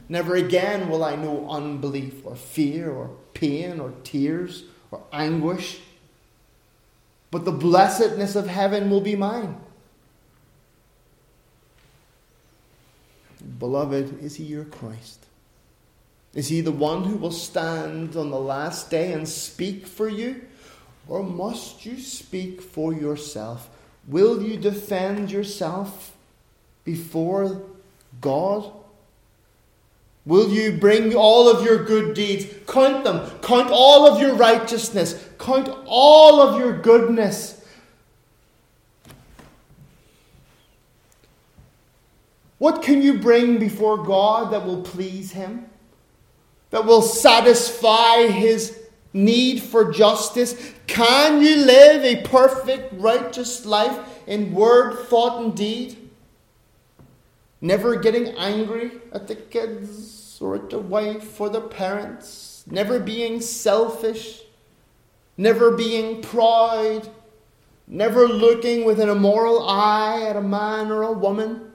[0.10, 5.80] Never again will I know unbelief or fear or pain or tears or anguish.
[7.32, 9.58] But the blessedness of heaven will be mine.
[13.60, 15.27] Beloved, is he your Christ?
[16.38, 20.45] Is he the one who will stand on the last day and speak for you?
[21.08, 23.67] Or must you speak for yourself?
[24.08, 26.15] Will you defend yourself
[26.84, 27.63] before
[28.21, 28.71] God?
[30.28, 32.45] Will you bring all of your good deeds?
[32.67, 33.28] Count them.
[33.41, 35.28] Count all of your righteousness.
[35.39, 37.65] Count all of your goodness.
[42.60, 45.67] What can you bring before God that will please Him?
[46.70, 48.78] That will satisfy His
[49.14, 50.74] need for justice?
[50.86, 55.98] Can you live a perfect, righteous life in word, thought, and deed?
[57.62, 62.64] Never getting angry at the kids or at the wife or the parents.
[62.68, 64.42] Never being selfish.
[65.38, 67.10] Never being proud.
[67.88, 71.67] Never looking with an immoral eye at a man or a woman.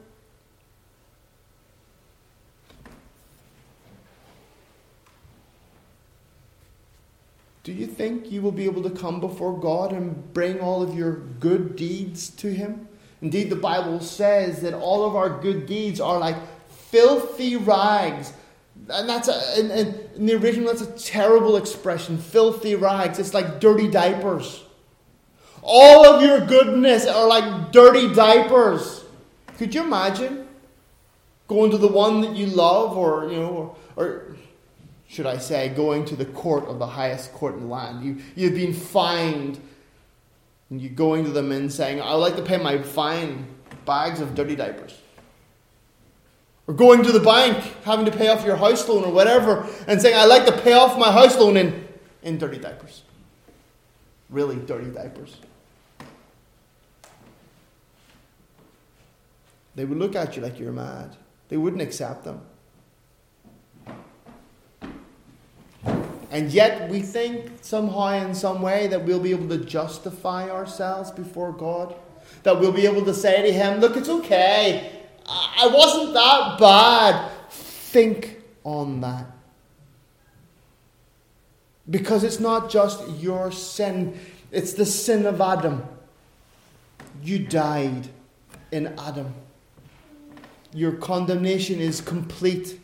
[7.62, 10.94] Do you think you will be able to come before God and bring all of
[10.94, 12.88] your good deeds to Him?
[13.20, 16.36] Indeed, the Bible says that all of our good deeds are like
[16.68, 18.32] filthy rags.
[18.88, 19.70] And that's a, in,
[20.16, 22.18] in the original, that's a terrible expression.
[22.18, 23.20] Filthy rags.
[23.20, 24.64] It's like dirty diapers.
[25.62, 29.04] All of your goodness are like dirty diapers.
[29.56, 30.48] Could you imagine
[31.46, 34.36] going to the one that you love, or you know, or, or
[35.12, 38.02] should I say, going to the court of the highest court in the land?
[38.02, 39.60] You you've been fined
[40.70, 43.46] and you're going to them and saying, I would like to pay my fine,
[43.84, 44.98] bags of dirty diapers.
[46.66, 50.00] Or going to the bank, having to pay off your house loan or whatever, and
[50.00, 51.86] saying, I'd like to pay off my house loan in,
[52.22, 53.02] in dirty diapers.
[54.30, 55.36] Really dirty diapers.
[59.74, 61.16] They would look at you like you're mad.
[61.50, 62.40] They wouldn't accept them.
[66.32, 71.10] And yet we think somehow, in some way, that we'll be able to justify ourselves
[71.10, 71.94] before God.
[72.42, 75.02] That we'll be able to say to Him, Look, it's okay.
[75.26, 77.30] I wasn't that bad.
[77.50, 79.26] Think on that.
[81.90, 84.18] Because it's not just your sin,
[84.50, 85.84] it's the sin of Adam.
[87.22, 88.08] You died
[88.70, 89.34] in Adam.
[90.72, 92.80] Your condemnation is complete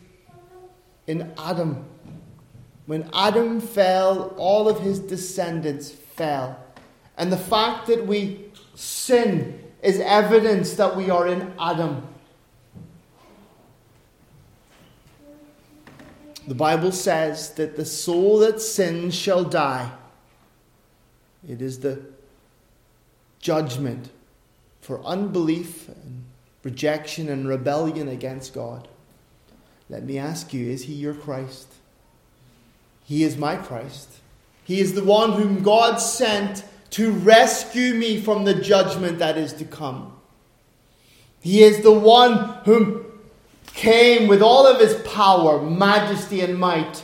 [1.07, 1.85] in Adam.
[2.89, 6.59] When Adam fell, all of his descendants fell.
[7.19, 12.01] And the fact that we sin is evidence that we are in Adam.
[16.47, 19.91] The Bible says that the soul that sins shall die.
[21.47, 22.01] It is the
[23.39, 24.09] judgment
[24.81, 26.23] for unbelief and
[26.63, 28.87] rejection and rebellion against God.
[29.89, 31.75] Let me ask you is he your Christ?
[33.09, 34.07] He is my Christ.
[34.63, 39.51] He is the one whom God sent to rescue me from the judgment that is
[39.53, 40.13] to come.
[41.41, 42.35] He is the one
[42.65, 43.03] whom
[43.65, 47.03] came with all of his power, majesty, and might,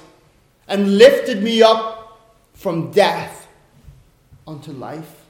[0.68, 2.20] and lifted me up
[2.54, 3.48] from death
[4.46, 5.26] unto life.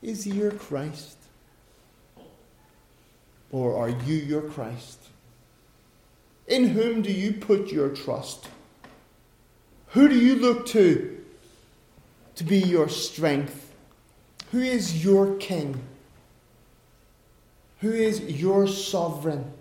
[0.00, 1.18] Is he your Christ?
[3.52, 4.98] Or are you your Christ?
[6.46, 8.48] In whom do you put your trust?
[9.90, 11.18] Who do you look to
[12.36, 13.74] to be your strength?
[14.52, 15.80] Who is your king?
[17.80, 19.52] Who is your sovereign?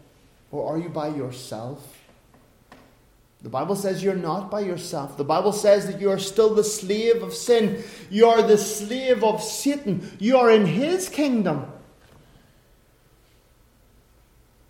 [0.52, 1.98] Or are you by yourself?
[3.42, 5.18] The Bible says you're not by yourself.
[5.18, 7.84] The Bible says that you are still the slave of sin.
[8.10, 10.18] You are the slave of Satan.
[10.20, 11.72] You are in his kingdom.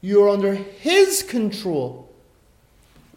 [0.02, 2.07] You are under his control.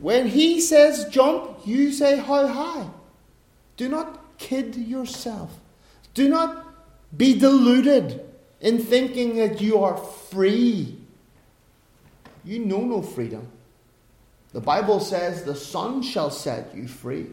[0.00, 2.88] When he says jump, you say how high.
[3.76, 5.60] Do not kid yourself.
[6.14, 6.66] Do not
[7.16, 8.20] be deluded
[8.60, 10.98] in thinking that you are free.
[12.44, 13.48] You know no freedom.
[14.52, 17.26] The Bible says, The Son shall set you free.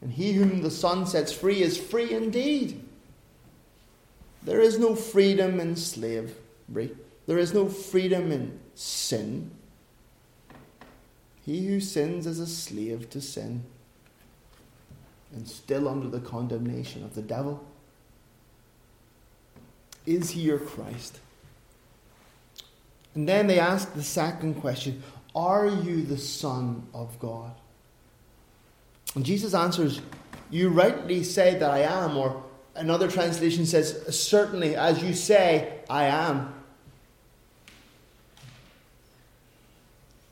[0.00, 2.84] And he whom the Son sets free is free indeed.
[4.42, 6.94] There is no freedom in slavery,
[7.26, 9.50] there is no freedom in sin.
[11.44, 13.64] He who sins is a slave to sin
[15.34, 17.62] and still under the condemnation of the devil?
[20.06, 21.20] Is he your Christ?
[23.14, 25.02] And then they ask the second question
[25.34, 27.52] Are you the Son of God?
[29.14, 30.00] And Jesus answers,
[30.50, 32.42] You rightly say that I am, or
[32.74, 36.54] another translation says, Certainly, as you say, I am.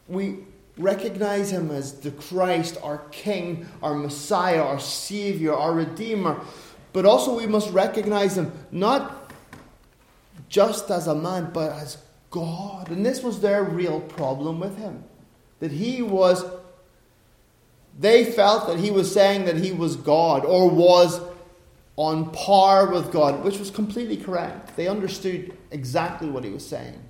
[0.08, 0.38] We
[0.78, 6.40] recognize him as the Christ, our King, our Messiah, our Savior, our Redeemer.
[6.92, 9.32] But also, we must recognize him not
[10.48, 11.98] just as a man, but as
[12.30, 12.90] God.
[12.90, 15.04] And this was their real problem with him.
[15.60, 16.44] That he was,
[17.98, 21.20] they felt that he was saying that he was God or was
[21.96, 24.76] on par with God, which was completely correct.
[24.76, 27.00] They understood exactly what he was saying.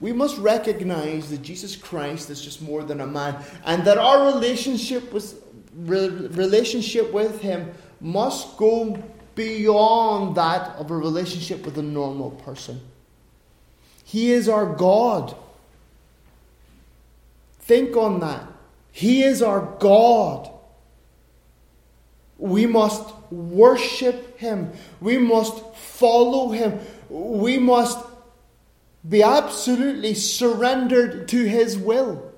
[0.00, 4.32] We must recognize that Jesus Christ is just more than a man, and that our
[4.32, 5.42] relationship with,
[5.74, 7.70] relationship with Him
[8.00, 9.02] must go
[9.34, 12.80] beyond that of a relationship with a normal person.
[14.04, 15.36] He is our God.
[17.60, 18.46] Think on that.
[18.90, 20.50] He is our God.
[22.38, 24.72] We must worship Him.
[25.00, 26.80] We must follow Him.
[27.08, 27.98] We must
[29.08, 32.32] be absolutely surrendered to His will.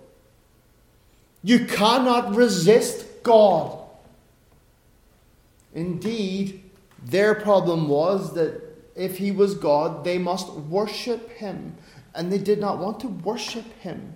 [1.43, 3.79] You cannot resist God.
[5.75, 6.63] Indeed,
[7.05, 8.63] their problem was that
[8.95, 11.75] if He was God, they must worship Him.
[12.15, 14.15] And they did not want to worship Him.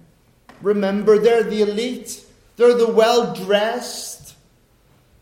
[0.63, 2.25] Remember, they're the elite,
[2.57, 4.35] they're the well dressed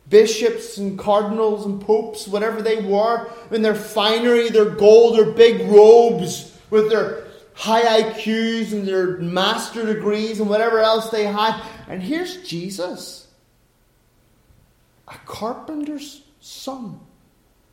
[0.09, 5.67] bishops and cardinals and popes, whatever they were, in their finery, their gold, their big
[5.71, 11.65] robes with their high IQs and their master degrees and whatever else they have.
[11.89, 13.29] And here's Jesus,
[15.07, 16.99] a carpenter's son.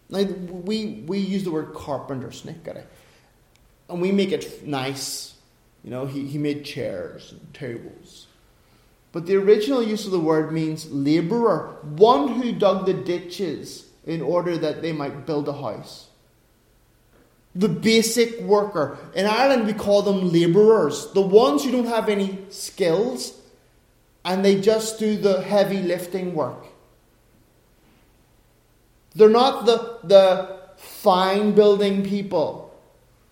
[0.10, 2.84] Now, we, we use the word carpenter, snickare,
[3.89, 5.34] and we make it nice.
[5.84, 8.28] You know, he, he made chairs and tables.
[9.14, 14.22] But the original use of the word means labourer, one who dug the ditches in
[14.22, 16.11] order that they might build a house
[17.56, 18.97] the basic worker.
[19.14, 23.34] In Ireland, we call them labourers, the ones who don't have any skills
[24.24, 26.66] and they just do the heavy lifting work.
[29.16, 32.74] They're not the, the fine building people.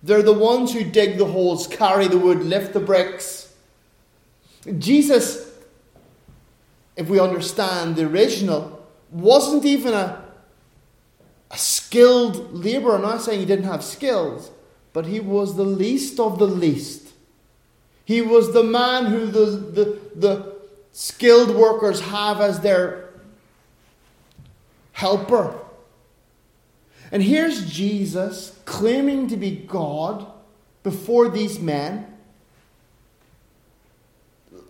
[0.03, 3.53] They're the ones who dig the holes, carry the wood, lift the bricks.
[4.77, 5.49] Jesus
[6.99, 10.21] if we understand the original, wasn't even a,
[11.51, 12.95] a skilled laborer.
[12.95, 14.51] I'm not saying he didn't have skills,
[14.93, 17.09] but he was the least of the least.
[18.05, 20.55] He was the man who the, the, the
[20.91, 23.09] skilled workers have as their
[24.93, 25.59] helper.
[27.11, 30.27] And here's Jesus claiming to be God
[30.83, 32.05] before these men.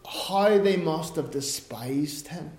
[0.07, 2.51] How they must have despised him.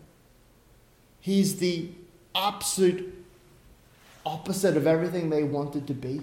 [1.20, 1.90] He's the
[2.34, 3.19] absolute
[4.30, 6.20] opposite of everything they wanted to be.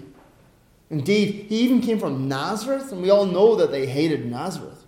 [0.90, 4.84] Indeed, he even came from Nazareth, and we all know that they hated Nazareth.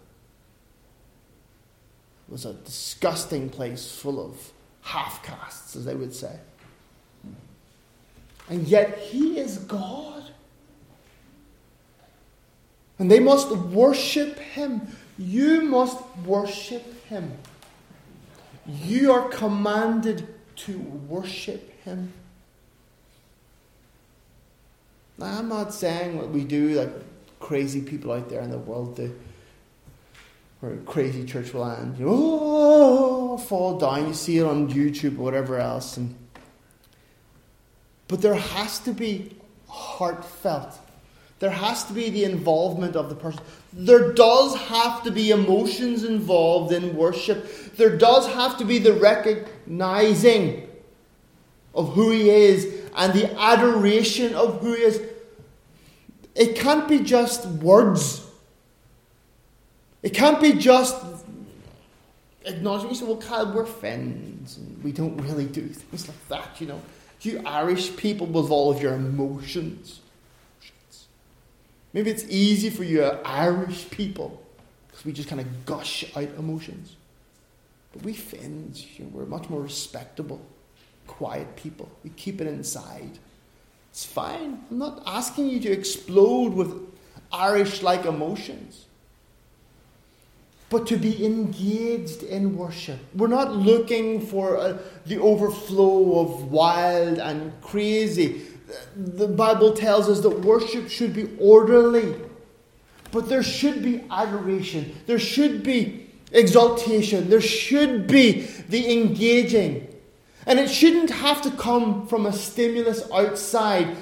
[2.26, 4.52] It was a disgusting place full of
[4.82, 6.38] half castes, as they would say.
[8.48, 10.24] And yet he is God.
[12.98, 14.88] And they must worship him.
[15.18, 17.36] You must worship him.
[18.66, 22.12] You are commanded to worship him.
[25.20, 26.90] Now, I'm not saying what we do, like
[27.40, 29.14] crazy people out there in the world do,
[30.62, 31.98] or crazy church will end.
[31.98, 34.08] You know, oh, fall down.
[34.08, 36.16] You see it on YouTube or whatever else, and
[38.08, 39.36] but there has to be
[39.68, 40.78] heartfelt.
[41.38, 43.42] There has to be the involvement of the person.
[43.74, 47.76] There does have to be emotions involved in worship.
[47.76, 50.66] There does have to be the recognizing
[51.74, 55.00] of who He is and the adoration of who He is.
[56.34, 58.26] It can't be just words.
[60.02, 60.96] It can't be just
[62.44, 62.90] acknowledging.
[62.90, 66.66] You say, well, Kyle, we're friends, and we don't really do things like that, you
[66.66, 66.80] know.
[67.20, 70.00] You Irish people with all of your emotions.
[71.92, 74.40] Maybe it's easy for you Irish people
[74.86, 76.96] because we just kind of gush out emotions.
[77.92, 80.40] But we Finns, you know, we're much more respectable,
[81.18, 81.88] quiet people.
[82.04, 83.18] We keep it inside.
[83.90, 84.64] It's fine.
[84.70, 86.70] I'm not asking you to explode with
[87.32, 88.86] Irish like emotions
[90.70, 92.98] but to be engaged in worship.
[93.14, 98.42] We're not looking for uh, the overflow of wild and crazy.
[98.96, 102.14] The Bible tells us that worship should be orderly,
[103.10, 109.89] but there should be adoration, there should be exaltation, there should be the engaging.
[110.46, 113.96] And it shouldn't have to come from a stimulus outside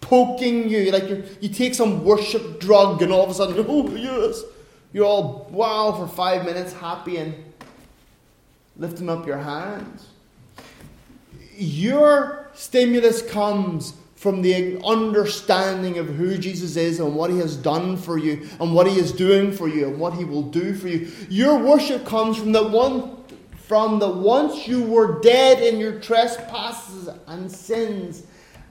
[0.00, 1.08] poking you, like
[1.40, 4.42] you take some worship drug and all of a sudden, oh, yes
[4.92, 7.34] you're all wow for five minutes, happy and
[8.76, 10.06] lifting up your hands.
[11.56, 17.96] Your stimulus comes from the understanding of who Jesus is and what he has done
[17.96, 20.88] for you and what he is doing for you and what he will do for
[20.88, 21.10] you.
[21.28, 23.19] Your worship comes from the one
[23.70, 28.24] from the once you were dead in your trespasses and sins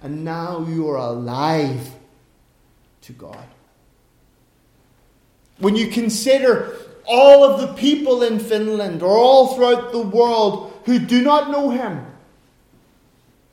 [0.04, 1.90] and now you are alive
[3.00, 3.46] to God.
[5.60, 6.76] When you consider
[7.08, 11.70] all of the people in Finland or all throughout the world who do not know
[11.70, 12.06] Him,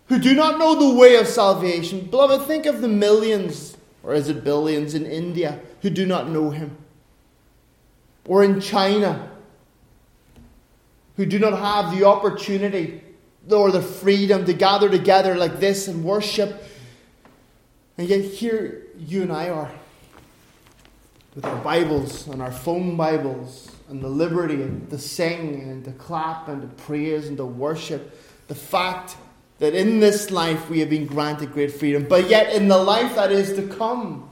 [0.09, 4.29] who do not know the way of salvation, beloved, think of the millions, or is
[4.29, 6.77] it billions, in India who do not know Him,
[8.25, 9.31] or in China
[11.17, 13.03] who do not have the opportunity
[13.51, 16.63] or the freedom to gather together like this and worship.
[17.99, 19.71] And yet, here you and I are
[21.35, 24.57] with our Bibles and our phone Bibles and the liberty
[24.91, 28.19] to sing and to clap and to praise and to worship.
[28.49, 29.17] The fact
[29.59, 33.15] that in this life we have been granted great freedom, but yet in the life
[33.15, 34.29] that is to come,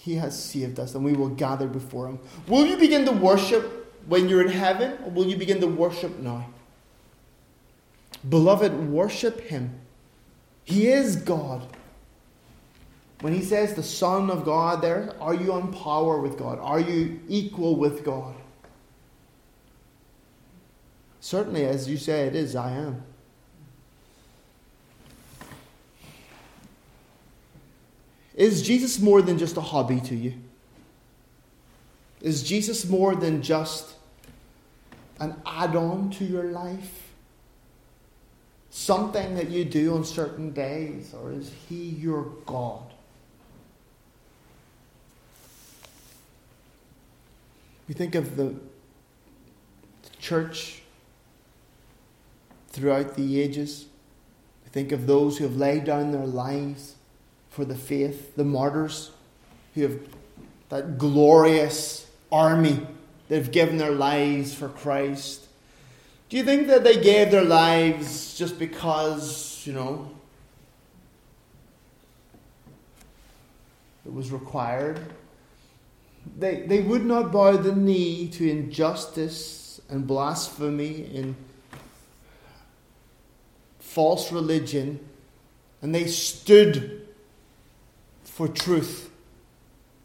[0.00, 2.18] He has saved us and we will gather before Him.
[2.48, 6.18] Will you begin to worship when you're in heaven or will you begin to worship
[6.18, 6.48] now?
[8.26, 9.78] Beloved, worship Him.
[10.64, 11.66] He is God.
[13.20, 16.58] When he says the Son of God there, are you on power with God?
[16.60, 18.34] Are you equal with God?
[21.20, 23.02] Certainly, as you say, it is, I am.
[28.34, 30.34] Is Jesus more than just a hobby to you?
[32.20, 33.94] Is Jesus more than just
[35.18, 37.08] an add on to your life?
[38.70, 41.12] Something that you do on certain days?
[41.14, 42.84] Or is He your God?
[47.88, 48.54] We think of the
[50.20, 50.82] church
[52.68, 53.86] throughout the ages.
[54.64, 56.94] We think of those who have laid down their lives
[57.50, 59.10] for the faith, the martyrs
[59.74, 60.00] who have
[60.70, 62.86] that glorious army
[63.28, 65.46] that have given their lives for Christ.
[66.28, 70.10] Do you think that they gave their lives just because, you know,
[74.06, 75.00] it was required?
[76.38, 81.34] They, they would not bow the knee to injustice and blasphemy in
[83.80, 85.00] false religion,
[85.82, 86.99] and they stood
[88.40, 89.10] for truth.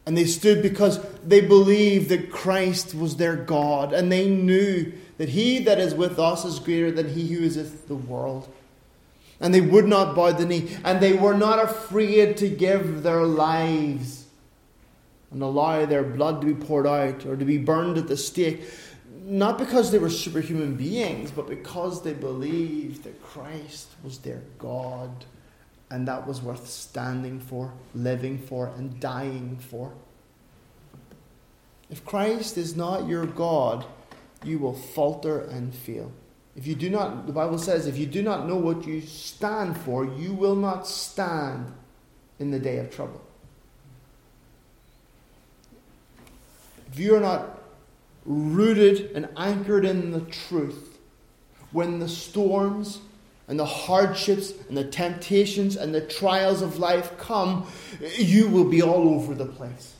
[0.04, 5.30] And they stood because they believed that Christ was their God, and they knew that
[5.30, 8.46] he that is with us is greater than he who is with the world.
[9.40, 13.22] And they would not bow the knee, and they were not afraid to give their
[13.22, 14.26] lives
[15.30, 18.64] and allow their blood to be poured out or to be burned at the stake,
[19.24, 25.24] not because they were superhuman beings, but because they believed that Christ was their God
[25.90, 29.92] and that was worth standing for, living for, and dying for.
[31.88, 33.84] If Christ is not your God,
[34.42, 36.12] you will falter and fail.
[36.56, 39.76] If you do not, the Bible says, if you do not know what you stand
[39.78, 41.72] for, you will not stand
[42.38, 43.22] in the day of trouble.
[46.90, 47.62] If you are not
[48.24, 50.98] rooted and anchored in the truth,
[51.72, 53.00] when the storms
[53.48, 57.66] and the hardships and the temptations and the trials of life come,
[58.18, 59.94] you will be all over the place.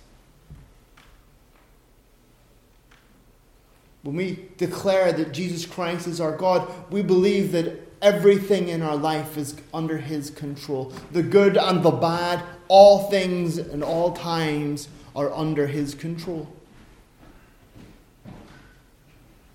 [4.03, 8.97] When we declare that Jesus Christ is our God, we believe that everything in our
[8.97, 10.93] life is under His control.
[11.13, 16.49] The good and the bad, all things and all times are under His control.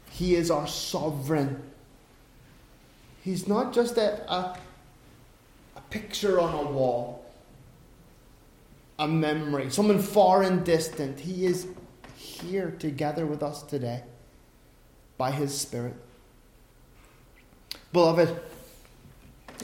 [0.09, 1.61] He is our sovereign
[3.21, 4.57] He's not just a, a,
[5.75, 7.23] a picture on a wall,
[8.97, 11.19] a memory, someone far and distant.
[11.19, 11.67] He is
[12.15, 14.03] here together with us today
[15.17, 15.95] by His Spirit.
[17.93, 18.39] Beloved,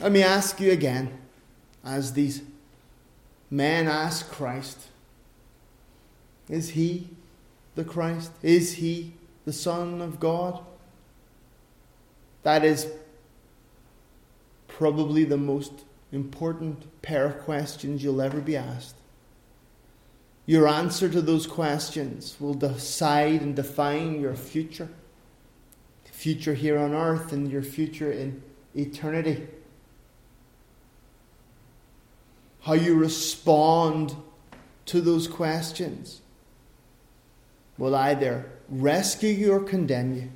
[0.00, 1.18] let me ask you again,
[1.84, 2.42] as these
[3.50, 4.88] men ask Christ
[6.48, 7.08] Is He
[7.74, 8.30] the Christ?
[8.42, 10.60] Is He the Son of God?
[12.44, 12.86] That is
[14.78, 15.72] probably the most
[16.12, 18.94] important pair of questions you'll ever be asked.
[20.46, 24.88] Your answer to those questions will decide and define your future.
[26.04, 28.40] Future here on earth and your future in
[28.76, 29.48] eternity.
[32.60, 34.14] How you respond
[34.86, 36.20] to those questions
[37.78, 40.30] will either rescue you or condemn you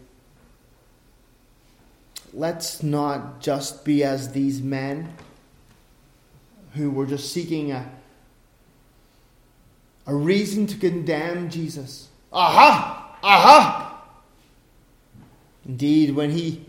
[2.32, 5.12] let's not just be as these men
[6.74, 7.90] who were just seeking a,
[10.06, 12.08] a reason to condemn Jesus.
[12.32, 13.18] Aha!
[13.22, 14.02] Aha!
[15.66, 16.64] Indeed, when he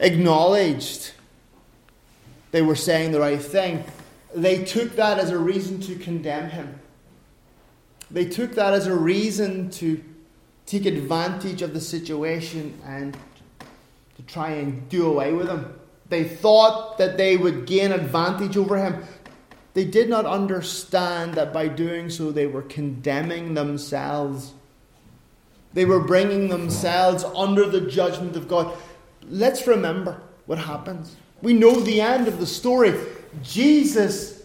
[0.00, 1.12] acknowledged
[2.50, 3.84] they were saying the right thing,
[4.34, 6.80] they took that as a reason to condemn him.
[8.10, 10.02] They took that as a reason to
[10.66, 13.16] take advantage of the situation and
[14.26, 15.74] to try and do away with him.
[16.08, 19.04] They thought that they would gain advantage over him.
[19.74, 24.52] They did not understand that by doing so they were condemning themselves.
[25.72, 28.76] They were bringing themselves under the judgment of God.
[29.22, 31.16] Let's remember what happens.
[31.40, 32.94] We know the end of the story.
[33.42, 34.42] Jesus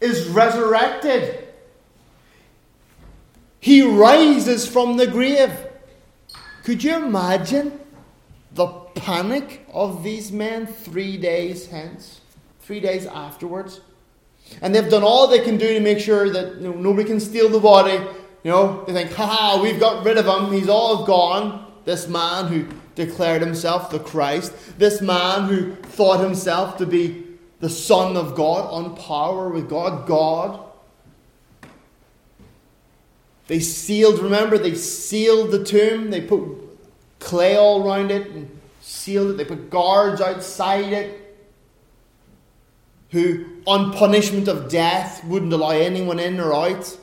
[0.00, 1.46] is resurrected.
[3.60, 5.52] He rises from the grave.
[6.64, 7.80] Could you imagine
[8.52, 8.66] the
[9.00, 12.20] panic of these men three days hence,
[12.60, 13.80] three days afterwards.
[14.62, 17.20] And they've done all they can do to make sure that you know, nobody can
[17.20, 18.04] steal the body.
[18.44, 20.52] You know, they think, ha, we've got rid of him.
[20.52, 21.66] He's all gone.
[21.84, 27.24] This man who declared himself the Christ, this man who thought himself to be
[27.60, 30.64] the Son of God, on power with God, God.
[33.46, 36.10] They sealed, remember, they sealed the tomb.
[36.10, 36.42] They put
[37.18, 38.57] clay all around it and
[39.08, 39.36] sealed it.
[39.38, 41.36] They put guards outside it
[43.10, 46.94] who, on punishment of death, wouldn't allow anyone in or out.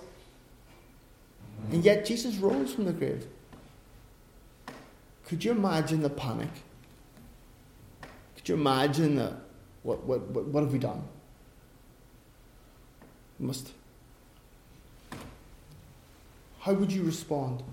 [1.71, 3.25] And yet Jesus rose from the grave.
[5.25, 6.51] Could you imagine the panic?
[8.35, 9.35] Could you imagine the,
[9.81, 11.01] what, what, what, what have we done?
[13.39, 13.71] We must.
[16.59, 17.63] How would you respond?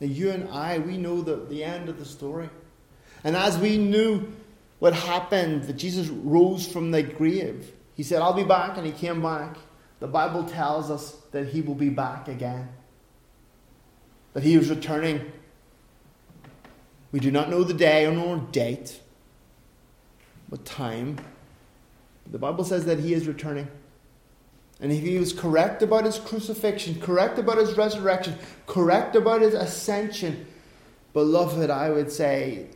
[0.00, 2.50] Now, you and I, we know the, the end of the story.
[3.24, 4.32] And as we knew
[4.78, 8.92] what happened, that Jesus rose from the grave, he said, I'll be back, and he
[8.92, 9.56] came back.
[9.98, 12.68] The Bible tells us that he will be back again.
[14.32, 15.30] that he is returning.
[17.12, 19.00] We do not know the day or nor date,
[20.48, 21.18] but time.
[22.30, 23.68] The Bible says that he is returning.
[24.80, 29.52] And if he was correct about his crucifixion, correct about his resurrection, correct about his
[29.52, 30.46] ascension,
[31.12, 32.66] beloved, I would say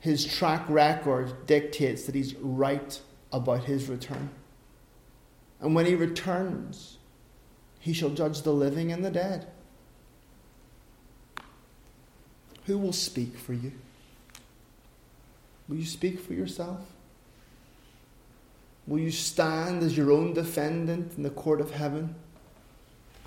[0.00, 3.00] his track record dictates that he's right
[3.32, 4.30] about his return.
[5.60, 6.98] And when he returns,
[7.80, 9.48] he shall judge the living and the dead.
[12.66, 13.72] Who will speak for you?
[15.68, 16.80] Will you speak for yourself?
[18.86, 22.14] Will you stand as your own defendant in the court of heaven,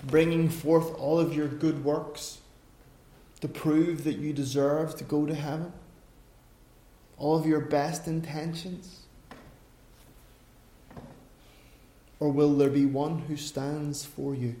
[0.04, 2.38] bringing forth all of your good works
[3.40, 5.72] to prove that you deserve to go to heaven?
[7.18, 9.00] All of your best intentions?
[12.20, 14.56] Or will there be one who stands for you,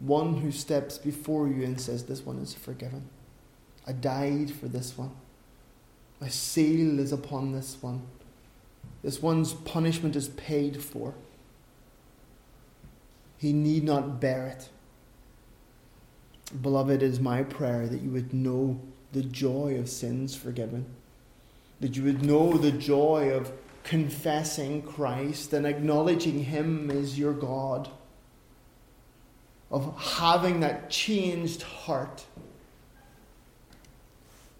[0.00, 3.08] one who steps before you and says, This one is forgiven?
[3.86, 5.12] I died for this one.
[6.20, 8.02] My seal is upon this one.
[9.02, 11.14] This one's punishment is paid for.
[13.38, 14.68] He need not bear it.
[16.60, 18.80] Beloved, it is my prayer that you would know
[19.12, 20.86] the joy of sins forgiven,
[21.80, 23.52] that you would know the joy of
[23.84, 27.88] confessing Christ and acknowledging Him as your God,
[29.70, 32.24] of having that changed heart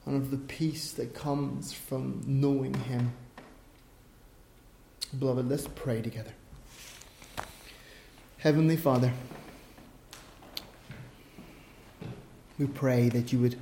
[0.04, 3.12] and of the peace that comes from knowing Him.
[5.18, 6.32] Beloved, let's pray together.
[8.38, 9.12] Heavenly Father,
[12.58, 13.58] we pray that you would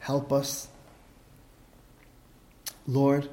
[0.00, 0.68] help us.
[2.86, 3.28] Lord,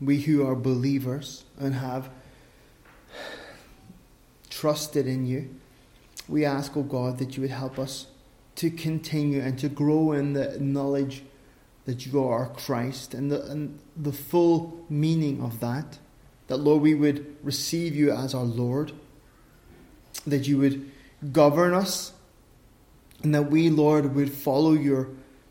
[0.00, 2.10] we who are believers and have
[4.48, 5.54] trusted in you,
[6.28, 8.06] we ask, O oh God, that you would help us
[8.56, 11.22] to continue and to grow in the knowledge
[11.86, 15.98] that you are Christ and the, and the full meaning of that.
[16.48, 18.92] That, Lord, we would receive you as our Lord,
[20.26, 20.90] that you would
[21.32, 22.12] govern us,
[23.22, 25.08] and that we, Lord, would follow your,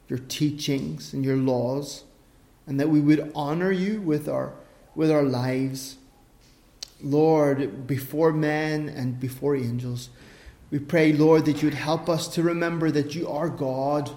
[0.08, 2.04] your teachings and your laws,
[2.70, 4.54] and that we would honor you with our,
[4.96, 5.98] with our lives.
[7.02, 10.10] Lord, before men and before angels.
[10.70, 14.12] We pray, Lord, that you would help us to remember that you are God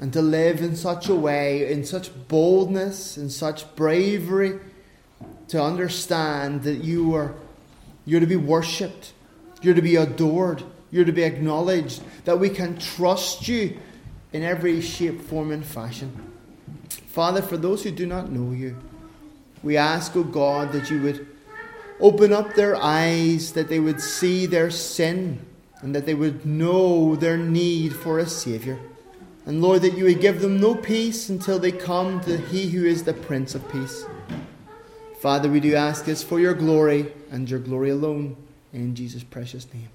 [0.00, 4.58] and to live in such a way, in such boldness, in such bravery,
[5.46, 7.34] to understand that you are
[8.04, 9.12] you're to be worshipped,
[9.60, 13.78] you're to be adored, you're to be acknowledged, that we can trust you
[14.32, 16.37] in every shape, form, and fashion.
[16.88, 18.76] Father, for those who do not know you,
[19.62, 21.26] we ask, O oh God, that you would
[22.00, 25.44] open up their eyes, that they would see their sin
[25.80, 28.78] and that they would know their need for a Saviour.
[29.46, 32.84] And Lord, that you would give them no peace until they come to He who
[32.84, 34.04] is the Prince of Peace.
[35.20, 38.36] Father, we do ask this for your glory and your glory alone.
[38.72, 39.88] In Jesus' precious name.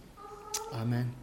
[0.73, 1.13] Amen.